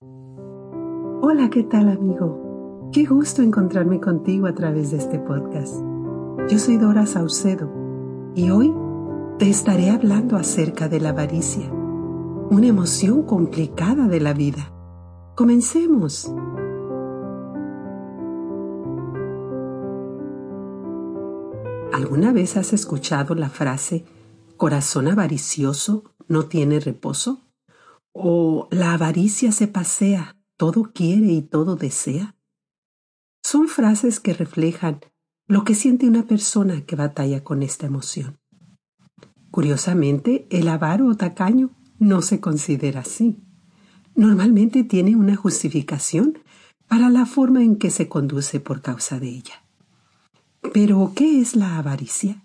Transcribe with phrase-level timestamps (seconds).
[0.00, 2.88] Hola, ¿qué tal amigo?
[2.92, 5.74] Qué gusto encontrarme contigo a través de este podcast.
[6.48, 7.68] Yo soy Dora Saucedo
[8.34, 8.72] y hoy
[9.38, 14.72] te estaré hablando acerca de la avaricia, una emoción complicada de la vida.
[15.34, 16.32] Comencemos.
[21.92, 24.04] ¿Alguna vez has escuchado la frase
[24.56, 27.47] corazón avaricioso no tiene reposo?
[28.20, 32.34] ¿O la avaricia se pasea, todo quiere y todo desea?
[33.44, 34.98] Son frases que reflejan
[35.46, 38.40] lo que siente una persona que batalla con esta emoción.
[39.52, 43.36] Curiosamente, el avaro o tacaño no se considera así.
[44.16, 46.40] Normalmente tiene una justificación
[46.88, 49.64] para la forma en que se conduce por causa de ella.
[50.72, 52.44] Pero, ¿qué es la avaricia?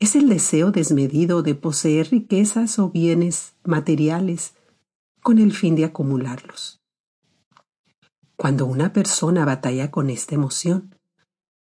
[0.00, 4.55] Es el deseo desmedido de poseer riquezas o bienes materiales
[5.26, 6.80] con el fin de acumularlos.
[8.36, 10.94] Cuando una persona batalla con esta emoción,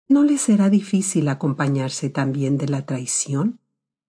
[0.08, 3.59] ¿no le será difícil acompañarse también de la traición,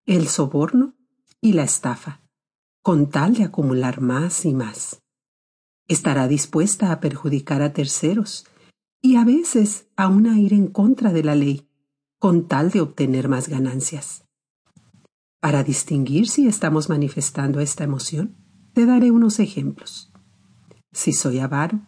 [0.05, 0.95] el soborno
[1.39, 2.19] y la estafa,
[2.81, 5.01] con tal de acumular más y más?
[5.87, 8.47] Estará dispuesta a perjudicar a terceros
[9.01, 11.69] y a veces aún a ir en contra de la ley,
[12.19, 14.25] con tal de obtener más ganancias.
[15.39, 18.46] Para distinguir si estamos manifestando esta emoción,
[18.77, 20.11] te daré unos ejemplos.
[20.91, 21.81] Si soy avaro,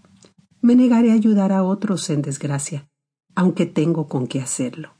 [0.60, 2.90] me negaré a ayudar a otros en desgracia,
[3.36, 4.96] aunque tengo con qué hacerlo.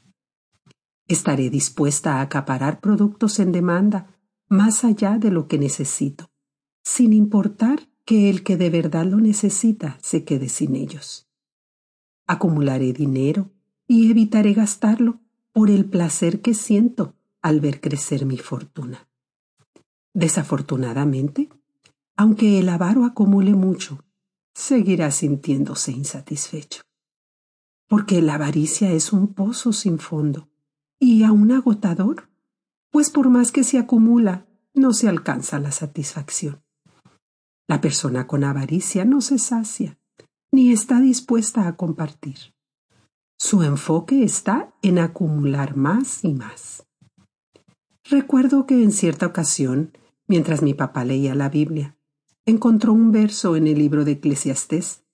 [1.08, 4.06] Estaré dispuesta a acaparar productos en demanda
[4.48, 6.30] más allá de lo que necesito,
[6.84, 11.26] sin importar que el que de verdad lo necesita se quede sin ellos
[12.30, 13.50] acumularé dinero
[13.88, 15.18] y evitaré gastarlo
[15.52, 19.08] por el placer que siento al ver crecer mi fortuna.
[20.14, 21.48] Desafortunadamente,
[22.20, 24.04] aunque el avaro acumule mucho,
[24.52, 26.82] seguirá sintiéndose insatisfecho.
[27.88, 30.50] Porque la avaricia es un pozo sin fondo
[30.98, 32.28] y aún agotador,
[32.90, 36.62] pues por más que se acumula, no se alcanza la satisfacción.
[37.66, 39.98] La persona con avaricia no se sacia,
[40.52, 42.54] ni está dispuesta a compartir.
[43.38, 46.86] Su enfoque está en acumular más y más.
[48.04, 49.96] Recuerdo que en cierta ocasión,
[50.28, 51.96] mientras mi papá leía la Biblia,
[52.46, 55.04] encontró un verso en el libro de Eclesiastés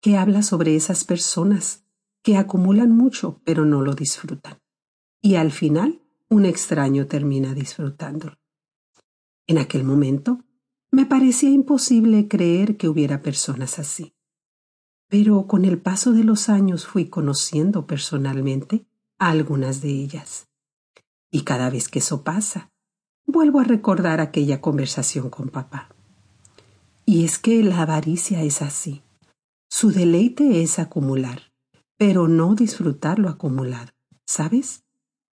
[0.00, 1.84] que habla sobre esas personas
[2.22, 4.58] que acumulan mucho pero no lo disfrutan.
[5.20, 8.38] Y al final, un extraño termina disfrutándolo.
[9.46, 10.44] En aquel momento,
[10.90, 14.14] me parecía imposible creer que hubiera personas así.
[15.08, 18.86] Pero con el paso de los años fui conociendo personalmente
[19.18, 20.48] a algunas de ellas.
[21.30, 22.70] Y cada vez que eso pasa,
[23.26, 25.94] vuelvo a recordar aquella conversación con papá.
[27.10, 29.02] Y es que la avaricia es así.
[29.68, 31.52] Su deleite es acumular,
[31.98, 33.90] pero no disfrutar lo acumulado.
[34.28, 34.84] ¿Sabes?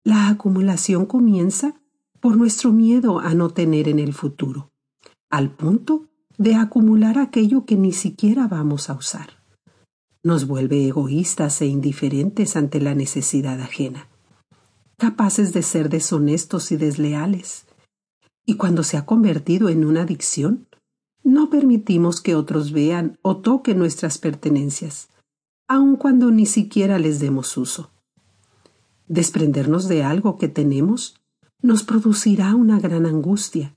[0.05, 1.81] La acumulación comienza
[2.21, 4.71] por nuestro miedo a no tener en el futuro,
[5.31, 9.43] al punto de acumular aquello que ni siquiera vamos a usar
[10.25, 14.09] nos vuelve egoístas e indiferentes ante la necesidad ajena,
[14.97, 17.67] capaces de ser deshonestos y desleales.
[18.47, 20.69] Y cuando se ha convertido en una adicción,
[21.25, 25.09] no permitimos que otros vean o toquen nuestras pertenencias,
[25.69, 27.91] aun cuando ni siquiera les demos uso.
[29.09, 31.21] Desprendernos de algo que tenemos
[31.61, 33.77] nos producirá una gran angustia,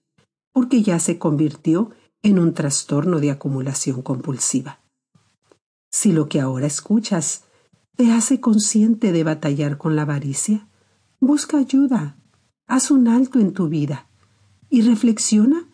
[0.51, 1.91] porque ya se convirtió
[2.23, 4.79] en un trastorno de acumulación compulsiva.
[5.91, 7.43] Si lo que ahora escuchas
[7.95, 10.67] te hace consciente de batallar con la avaricia,
[11.19, 12.17] busca ayuda,
[12.67, 14.09] haz un alto en tu vida
[14.69, 15.69] y reflexiona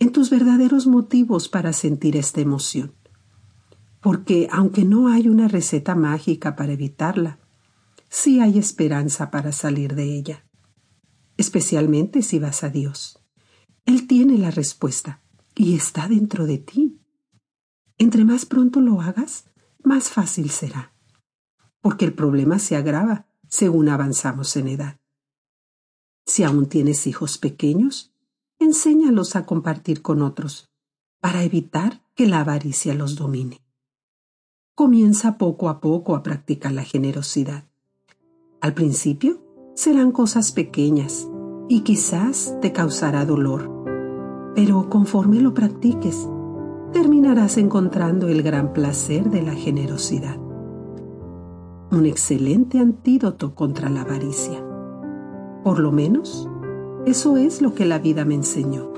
[0.00, 2.94] en tus verdaderos motivos para sentir esta emoción.
[4.00, 7.38] Porque aunque no hay una receta mágica para evitarla,
[8.08, 10.46] sí hay esperanza para salir de ella,
[11.36, 13.22] especialmente si vas a Dios.
[13.84, 15.22] Él tiene la respuesta
[15.54, 16.98] y está dentro de ti.
[17.98, 19.44] Entre más pronto lo hagas,
[19.84, 20.94] más fácil será,
[21.82, 24.98] porque el problema se agrava según avanzamos en edad.
[26.24, 28.14] Si aún tienes hijos pequeños,
[28.70, 30.70] enséñalos a compartir con otros,
[31.20, 33.60] para evitar que la avaricia los domine.
[34.76, 37.64] Comienza poco a poco a practicar la generosidad.
[38.60, 39.42] Al principio
[39.74, 41.28] serán cosas pequeñas
[41.68, 43.68] y quizás te causará dolor,
[44.54, 46.28] pero conforme lo practiques,
[46.92, 50.36] terminarás encontrando el gran placer de la generosidad.
[51.90, 54.64] Un excelente antídoto contra la avaricia.
[55.64, 56.48] Por lo menos,
[57.06, 58.92] eso es lo que la vida me enseñó.